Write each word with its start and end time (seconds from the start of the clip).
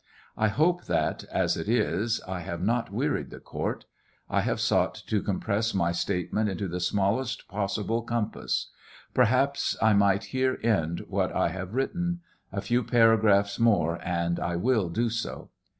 I 0.35 0.47
hope 0.47 0.85
that, 0.85 1.25
as 1.25 1.55
it 1.55 1.69
is, 1.69 2.21
I 2.27 2.39
have 2.39 2.63
not 2.63 2.91
wearied 2.91 3.29
the 3.29 3.39
court.] 3.39 3.85
have 4.31 4.59
sought 4.59 4.95
to 4.95 5.21
compress 5.21 5.75
my 5.75 5.91
statement 5.91 6.49
into 6.49 6.67
the 6.67 6.79
smallest 6.79 7.47
possible 7.47 8.01
compass 8.01 8.71
Perhaps 9.13 9.77
I 9.79 9.93
might 9.93 10.23
here 10.33 10.57
end 10.63 11.05
what 11.07 11.31
I 11.31 11.49
have 11.49 11.75
written. 11.75 12.21
A 12.51 12.61
few 12.61 12.83
paragraphs 12.83 13.59
more 13.59 13.99
and] 14.03 14.39
will 14.63 14.89
do 14.89 15.11
so. 15.11 15.51